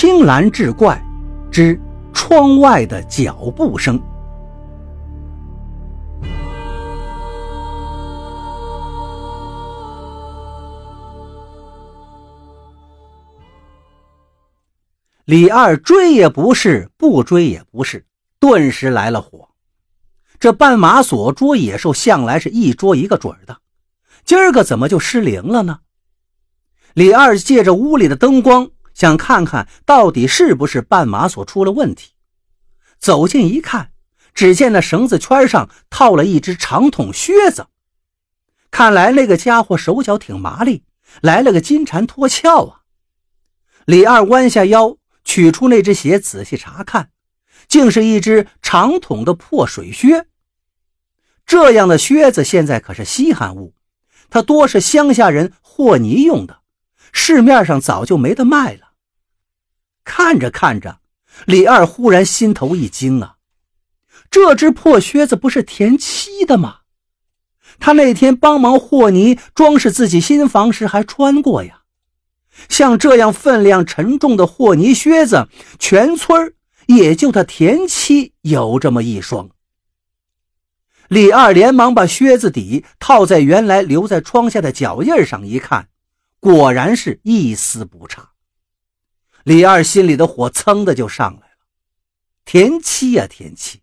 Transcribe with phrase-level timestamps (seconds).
[0.00, 0.98] 青蓝志怪
[1.52, 1.78] 之
[2.14, 4.02] 窗外的脚步声。
[15.26, 18.06] 李二追也不是，不追也不是，
[18.38, 19.50] 顿时来了火。
[20.38, 23.58] 这绊马索捉野兽向来是一捉一个准儿的，
[24.24, 25.80] 今儿个怎么就失灵了呢？
[26.94, 28.70] 李二借着屋里的灯光，
[29.00, 32.10] 想看看到底是不是绊马索出了问题。
[32.98, 33.92] 走近一看，
[34.34, 37.68] 只见那绳子圈上套了一只长筒靴子，
[38.70, 40.84] 看来那个家伙手脚挺麻利，
[41.22, 42.82] 来了个金蝉脱壳啊！
[43.86, 44.98] 李二弯下腰。
[45.22, 47.10] 取出那只鞋，仔细查看，
[47.68, 50.26] 竟是一只长筒的破水靴。
[51.46, 53.74] 这样的靴子现在可是稀罕物，
[54.28, 56.60] 它多是乡下人和泥用的，
[57.12, 58.89] 市面上早就没得卖了。
[60.12, 60.98] 看着看着，
[61.46, 63.36] 李二忽然心头一惊啊！
[64.28, 66.78] 这只破靴子不是田七的吗？
[67.78, 71.82] 他那天帮忙和泥装饰自己新房时还穿过呀。
[72.68, 75.46] 像这样分量沉重的和泥靴子，
[75.78, 76.54] 全村
[76.86, 79.50] 也就他田七有这么一双。
[81.06, 85.86] 李二连忙把靴子底套在原来留在窗下的脚印上，一看，
[86.40, 88.29] 果然是一丝不差。
[89.44, 91.56] 李二心里的火噌的就上来了。
[92.44, 93.80] 田七呀，田七，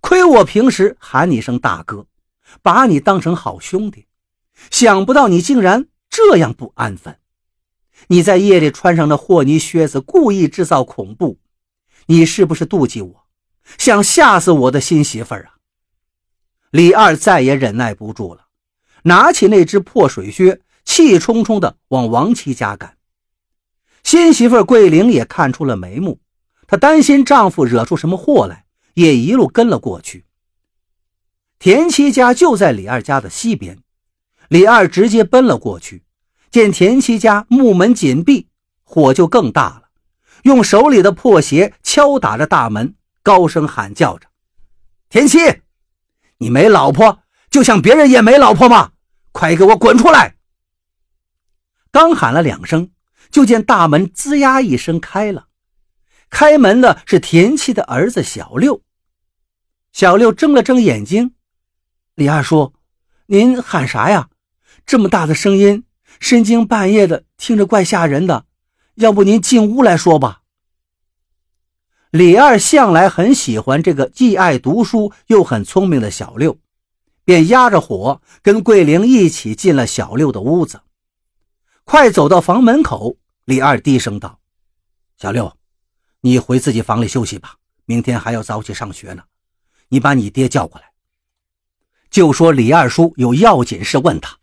[0.00, 2.06] 亏我平时喊你声大哥，
[2.62, 4.06] 把你当成好兄弟，
[4.70, 7.18] 想不到你竟然这样不安分。
[8.08, 11.38] 你在夜里穿上那和泥靴子，故意制造恐怖，
[12.06, 13.26] 你是不是妒忌我，
[13.78, 15.54] 想吓死我的新媳妇儿啊？
[16.70, 18.46] 李二再也忍耐不住了，
[19.04, 22.96] 拿起那只破水靴，气冲冲地往王七家赶。
[24.04, 26.20] 新媳妇桂玲也看出了眉目，
[26.68, 30.24] 她担心丈夫惹出什么祸来，也一路跟了过去。
[31.58, 33.78] 田七家就在李二家的西边，
[34.48, 36.04] 李二直接奔了过去。
[36.50, 38.46] 见田七家木门紧闭，
[38.84, 39.84] 火就更大了，
[40.42, 44.28] 用手里的破鞋敲打着大门，高声喊叫着
[45.10, 45.38] ：“田七，
[46.38, 48.92] 你没老婆，就像别人也没老婆吗？
[49.32, 50.36] 快给我滚出来！”
[51.90, 52.90] 刚喊了两声，
[53.34, 55.48] 就见大门吱呀一声开了，
[56.30, 58.80] 开门的是田七的儿子小六。
[59.92, 61.34] 小六睁了睁眼睛
[62.14, 62.74] ：“李二叔，
[63.26, 64.28] 您喊啥呀？
[64.86, 65.82] 这么大的声音！”
[66.20, 68.46] 深更半夜的，听着怪吓人的，
[68.94, 70.42] 要不您进屋来说吧。
[72.12, 76.56] 李二向来很喜欢这个既爱读书又很聪明的小六，
[77.24, 80.82] 便压着火跟桂玲一起进了小六的屋子。
[81.82, 84.40] 快走到房门口，李二低声道
[85.18, 85.56] ：“小六，
[86.20, 89.24] 你回自己房里休息吧，明天还要早起上学呢。
[89.88, 90.92] 你把你爹叫过来，
[92.08, 94.38] 就说李二叔有要紧事问他。”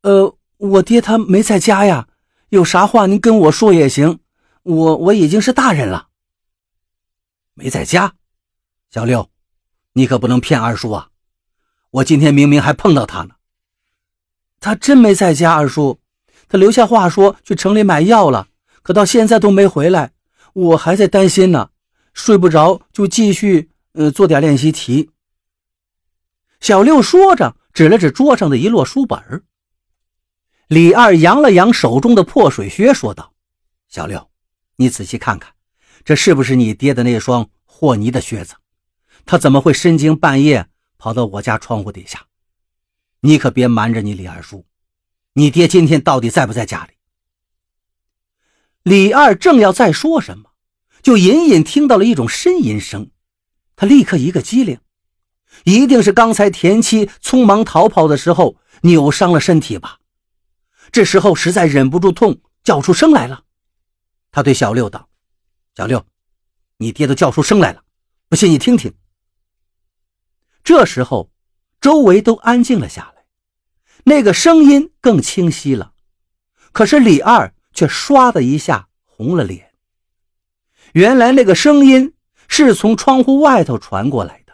[0.00, 2.08] 呃，我爹他没在家呀，
[2.48, 4.20] 有啥话您跟我说也行。
[4.62, 6.08] 我我已经是大人了，
[7.54, 8.14] 没在家。
[8.90, 9.30] 小六，
[9.92, 11.10] 你可不能骗二叔啊！
[11.90, 13.36] 我今天明明还碰到他呢。
[14.58, 16.00] 他真没在家，二叔，
[16.48, 18.48] 他留下话说去城里买药了，
[18.82, 20.12] 可到现在都没回来，
[20.52, 21.70] 我还在担心呢，
[22.14, 25.10] 睡不着就继续呃做点练习题。
[26.60, 29.44] 小六说着，指了指桌上的一摞书本
[30.68, 33.34] 李二扬了扬手中的破水靴，说道
[33.88, 34.30] ：“小六，
[34.76, 35.52] 你仔细看看，
[36.04, 38.54] 这是不是你爹的那双和泥的靴子？
[39.24, 40.66] 他怎么会深更半夜
[40.98, 42.26] 跑到我家窗户底下？
[43.20, 44.64] 你可别瞒着你李二叔，
[45.38, 46.94] 你爹今天到底在不在家里？”
[48.82, 50.52] 李二正要再说什么，
[51.02, 53.10] 就隐隐听到了一种呻吟声，
[53.74, 54.80] 他立刻一个机灵，
[55.64, 59.98] 一定是刚才田七匆忙逃跑的时候扭伤了身体吧。
[60.90, 63.44] 这时候实在忍不住痛，叫出声来了。
[64.30, 65.08] 他对小六道
[65.76, 66.06] ：“小六，
[66.78, 67.82] 你爹都叫出声来了，
[68.28, 68.94] 不信你听听。”
[70.64, 71.30] 这时候，
[71.80, 73.15] 周围都安静了下来，
[74.08, 75.92] 那个声音更清晰了。
[76.70, 79.72] 可是李二却唰的一下红了脸。
[80.92, 82.14] 原来那个声音
[82.46, 84.52] 是从窗户外头传过来的，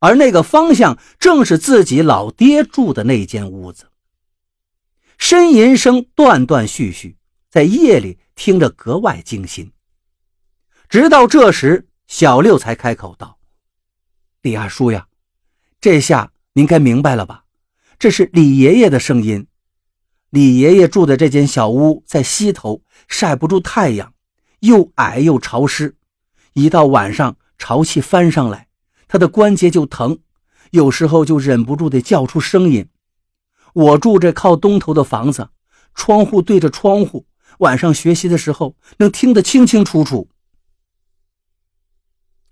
[0.00, 3.86] 而那个方向正是自己老爹住的那间屋子。
[5.16, 7.16] 呻吟声断断续续，
[7.48, 9.70] 在夜里听着格外惊心。
[10.88, 13.38] 直到这时，小六才开口道
[14.42, 15.06] ：“李二叔呀，
[15.80, 17.44] 这下您该明白了吧？
[18.02, 19.46] 这是李爷爷的声音。
[20.28, 24.12] 李爷爷住的这间小屋在西头，晒不住太阳，
[24.58, 25.94] 又矮又潮湿。
[26.54, 28.66] 一到晚上，潮气翻上来，
[29.06, 30.18] 他的关节就疼，
[30.72, 32.88] 有时候就忍不住得叫出声音。
[33.72, 35.50] 我住这靠东头的房子，
[35.94, 37.28] 窗户对着窗户，
[37.60, 40.28] 晚上学习的时候能听得清清楚楚。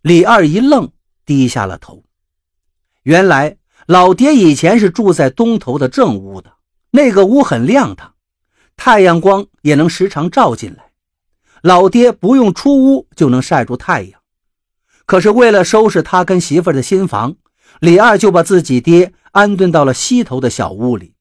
[0.02, 0.92] 李二一愣，
[1.26, 2.04] 低下了头。
[3.02, 3.56] 原来
[3.90, 6.52] 老爹以前是住在东头的正屋的，
[6.92, 8.14] 那个屋很亮堂，
[8.76, 10.92] 太阳光也能时常照进来，
[11.60, 14.20] 老爹不用出屋就能晒住太阳。
[15.06, 17.34] 可是为了收拾他跟媳妇的新房，
[17.80, 21.14] 李二就把自己爹安顿到了西头的小屋里。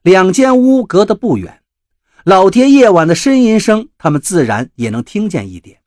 [0.00, 1.60] 两间屋隔得不远，
[2.24, 5.80] 老爹夜晚的呻吟声，他们自然也能听见一点。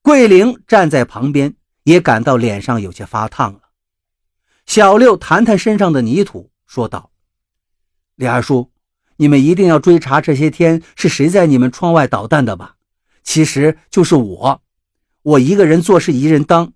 [0.00, 3.60] 桂玲站在旁边，也感到脸上有些发烫了。
[4.70, 7.10] 小六弹弹身上的泥土，说道
[8.14, 8.70] ：“李二叔，
[9.16, 12.76] 你们一定要追查这些天是谁在你们窗外捣蛋的吧？
[13.24, 14.62] 其实就是我，
[15.22, 16.72] 我一个人做事一人当，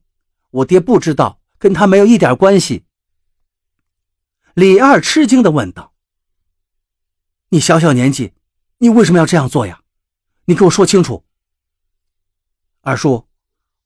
[0.50, 2.82] 我爹不知道，跟他没有一点关系。”
[4.54, 5.92] 李二吃惊地问道
[7.50, 8.32] ：“你小小年纪，
[8.78, 9.82] 你为什么要这样做呀？
[10.46, 11.24] 你给我说清楚。”
[12.82, 13.28] 二叔，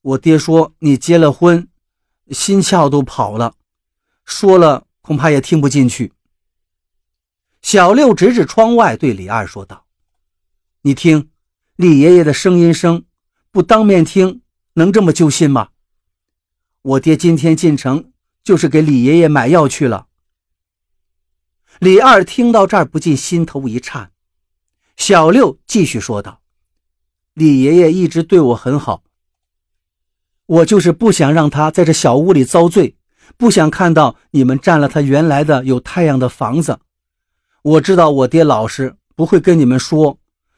[0.01, 1.69] 我爹说你结了婚，
[2.31, 3.53] 心窍都跑了，
[4.29, 6.13] 说了恐怕也听不进去。
[7.63, 9.87] 小六指指窗外，对李二说道
[10.83, 11.29] ：“你听，
[11.75, 13.03] 李爷爷的声音声，
[13.51, 14.41] 不当面听，
[14.73, 15.69] 能这么揪心吗？
[16.83, 18.11] 我爹今天进城
[18.43, 20.07] 就是给李爷爷买药去了。”
[21.79, 24.11] 李二听到这儿，不禁心头一颤。
[24.95, 26.41] 小六继续说道。
[27.33, 29.03] 李爷爷一直对我很好，
[30.45, 32.95] 我就是不想让他在这小屋里遭罪，
[33.37, 36.79] 不想看到你们占了他原来的有太阳的房子。
[37.61, 40.17] 我知道我爹老实，不会跟你们说，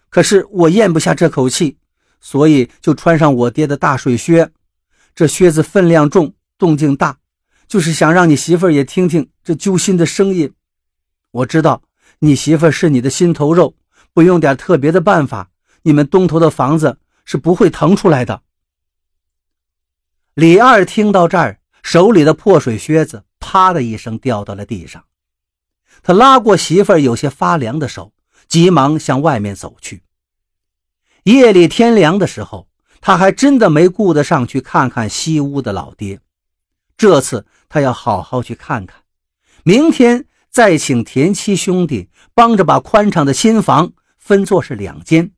[0.09, 1.77] 可是我咽不下这口气，
[2.19, 4.51] 所以就穿上我爹的大水靴。
[5.15, 7.18] 这靴子分量重，动静大，
[7.68, 10.53] 就是想让你媳妇儿也听听这揪心的声音。
[11.31, 11.81] 我知道
[12.19, 13.75] 你媳妇儿是你的心头肉，
[14.13, 15.50] 不用点特别的办法。
[15.83, 18.44] 你们东头的房子是不会腾出来的。
[20.35, 25.04] 李二听到这儿，手里的破水靴子啪的一声掉到了地上。
[26.04, 28.13] 他拉过媳妇儿有些发凉的手，
[28.48, 30.04] 急忙向外面走去。
[31.24, 32.68] 夜里天凉的时候，
[33.00, 36.19] 他还真的没顾得上去看看西屋的老爹。
[36.98, 39.01] 这次他要好好去看看，
[39.63, 45.31] 明天再请田七兄弟帮着把宽敞的新房分作是两间。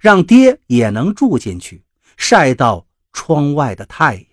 [0.00, 1.82] 让爹也能住进去，
[2.16, 4.27] 晒到窗外的太阳。